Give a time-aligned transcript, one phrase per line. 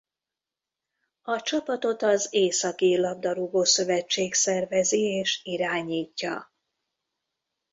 [1.21, 6.53] A csapatot az északír labdarúgó-szövetség szervezi és irányítja.